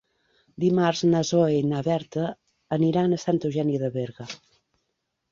[0.61, 2.23] Dimarts na Zoè i na Berta
[2.77, 4.27] aniran a Santa Eugènia de Berga.